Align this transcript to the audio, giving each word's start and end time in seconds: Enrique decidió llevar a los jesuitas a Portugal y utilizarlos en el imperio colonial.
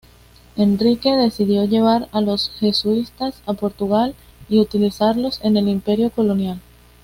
Enrique 0.57 1.11
decidió 1.15 1.63
llevar 1.65 2.09
a 2.11 2.21
los 2.21 2.49
jesuitas 2.59 3.39
a 3.45 3.53
Portugal 3.53 4.15
y 4.49 4.59
utilizarlos 4.59 5.39
en 5.43 5.57
el 5.57 5.67
imperio 5.69 6.09
colonial. 6.09 6.59